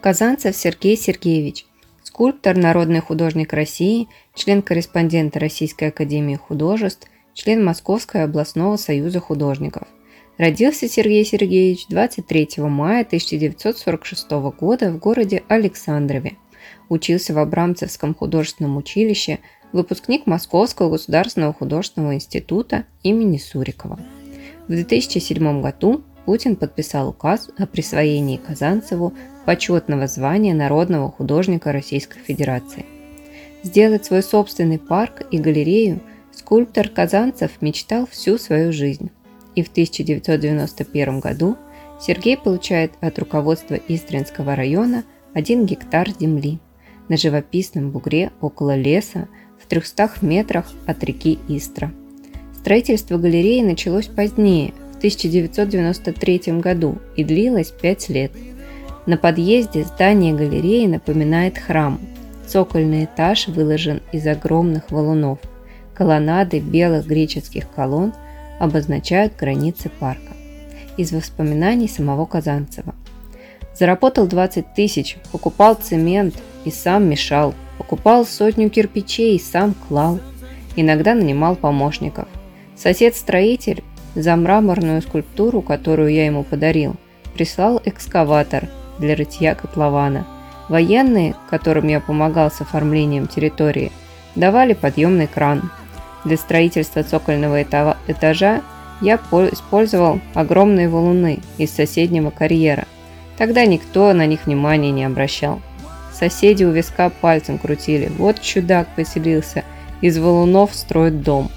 Казанцев 0.00 0.56
Сергей 0.56 0.96
Сергеевич, 0.96 1.66
скульптор, 2.02 2.56
народный 2.56 3.00
художник 3.00 3.52
России, 3.52 4.08
член-корреспондент 4.34 5.36
Российской 5.36 5.88
академии 5.88 6.36
художеств, 6.36 7.06
член 7.34 7.62
Московского 7.62 8.22
областного 8.22 8.76
союза 8.76 9.20
художников. 9.20 9.86
Родился 10.38 10.88
Сергей 10.88 11.22
Сергеевич 11.26 11.86
23 11.90 12.48
мая 12.60 13.02
1946 13.02 14.30
года 14.58 14.90
в 14.90 14.98
городе 14.98 15.42
Александрове. 15.48 16.38
Учился 16.88 17.34
в 17.34 17.38
Абрамцевском 17.38 18.14
художественном 18.14 18.78
училище, 18.78 19.40
выпускник 19.74 20.26
Московского 20.26 20.88
государственного 20.88 21.52
художественного 21.52 22.14
института 22.14 22.86
имени 23.02 23.36
Сурикова. 23.36 24.00
В 24.66 24.70
2007 24.70 25.60
году 25.60 26.04
Путин 26.30 26.54
подписал 26.54 27.08
указ 27.08 27.50
о 27.58 27.66
присвоении 27.66 28.36
Казанцеву 28.36 29.12
почетного 29.46 30.06
звания 30.06 30.54
народного 30.54 31.10
художника 31.10 31.72
Российской 31.72 32.20
Федерации. 32.20 32.86
Сделать 33.64 34.04
свой 34.04 34.22
собственный 34.22 34.78
парк 34.78 35.22
и 35.32 35.38
галерею 35.38 36.00
скульптор 36.30 36.88
Казанцев 36.88 37.60
мечтал 37.60 38.06
всю 38.06 38.38
свою 38.38 38.72
жизнь. 38.72 39.10
И 39.56 39.64
в 39.64 39.70
1991 39.70 41.18
году 41.18 41.56
Сергей 42.00 42.36
получает 42.36 42.92
от 43.00 43.18
руководства 43.18 43.74
Истринского 43.88 44.54
района 44.54 45.02
1 45.34 45.66
гектар 45.66 46.10
земли 46.10 46.60
на 47.08 47.16
живописном 47.16 47.90
бугре 47.90 48.30
около 48.40 48.76
леса 48.76 49.26
в 49.60 49.66
300 49.66 50.12
метрах 50.20 50.70
от 50.86 51.02
реки 51.02 51.40
Истра. 51.48 51.92
Строительство 52.56 53.18
галереи 53.18 53.62
началось 53.62 54.06
позднее, 54.06 54.74
1993 55.00 56.60
году 56.60 56.98
и 57.16 57.24
длилось 57.24 57.70
5 57.70 58.08
лет. 58.10 58.32
На 59.06 59.16
подъезде 59.16 59.84
здание 59.84 60.34
галереи 60.34 60.84
напоминает 60.86 61.56
храм. 61.56 61.98
Цокольный 62.46 63.06
этаж 63.06 63.48
выложен 63.48 64.02
из 64.12 64.26
огромных 64.26 64.90
валунов. 64.90 65.38
Колоннады 65.94 66.60
белых 66.60 67.06
греческих 67.06 67.70
колонн 67.70 68.12
обозначают 68.58 69.36
границы 69.38 69.90
парка. 69.98 70.34
Из 70.98 71.12
воспоминаний 71.12 71.88
самого 71.88 72.26
Казанцева. 72.26 72.94
Заработал 73.74 74.26
20 74.26 74.74
тысяч, 74.74 75.16
покупал 75.32 75.76
цемент 75.76 76.34
и 76.66 76.70
сам 76.70 77.08
мешал, 77.08 77.54
покупал 77.78 78.26
сотню 78.26 78.68
кирпичей 78.68 79.36
и 79.36 79.40
сам 79.40 79.74
клал. 79.88 80.20
Иногда 80.76 81.14
нанимал 81.14 81.56
помощников. 81.56 82.28
Сосед-строитель 82.76 83.82
за 84.14 84.36
мраморную 84.36 85.02
скульптуру, 85.02 85.62
которую 85.62 86.12
я 86.12 86.26
ему 86.26 86.42
подарил, 86.44 86.96
прислал 87.34 87.80
экскаватор 87.84 88.68
для 88.98 89.14
рытья 89.14 89.54
котлована. 89.54 90.26
Военные, 90.68 91.34
которым 91.48 91.88
я 91.88 92.00
помогал 92.00 92.50
с 92.50 92.60
оформлением 92.60 93.26
территории, 93.26 93.92
давали 94.36 94.74
подъемный 94.74 95.26
кран. 95.26 95.70
Для 96.24 96.36
строительства 96.36 97.02
цокольного 97.02 97.62
этажа 97.62 98.62
я 99.00 99.16
использовал 99.16 100.20
огромные 100.34 100.88
валуны 100.88 101.40
из 101.58 101.70
соседнего 101.70 102.30
карьера. 102.30 102.86
Тогда 103.38 103.64
никто 103.64 104.12
на 104.12 104.26
них 104.26 104.46
внимания 104.46 104.90
не 104.90 105.04
обращал. 105.04 105.60
Соседи 106.12 106.64
у 106.64 106.70
виска 106.70 107.08
пальцем 107.08 107.58
крутили. 107.58 108.12
Вот 108.18 108.40
чудак 108.40 108.88
поселился, 108.94 109.64
из 110.02 110.18
валунов 110.18 110.74
строит 110.74 111.22
дом. 111.22 111.50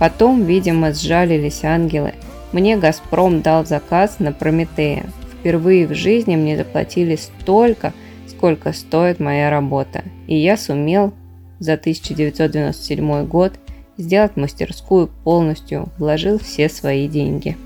Потом, 0.00 0.44
видимо, 0.46 0.94
сжалились 0.94 1.62
ангелы. 1.62 2.14
Мне 2.52 2.78
«Газпром» 2.78 3.42
дал 3.42 3.66
заказ 3.66 4.18
на 4.18 4.32
«Прометея». 4.32 5.04
Впервые 5.34 5.86
в 5.86 5.94
жизни 5.94 6.36
мне 6.36 6.56
заплатили 6.56 7.16
столько, 7.16 7.92
сколько 8.26 8.72
стоит 8.72 9.20
моя 9.20 9.50
работа. 9.50 10.02
И 10.26 10.36
я 10.36 10.56
сумел 10.56 11.12
за 11.58 11.74
1997 11.74 13.26
год 13.26 13.52
сделать 13.98 14.36
мастерскую 14.36 15.08
полностью, 15.22 15.90
вложил 15.98 16.38
все 16.38 16.70
свои 16.70 17.06
деньги. 17.06 17.58